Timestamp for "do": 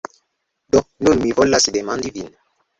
0.75-0.81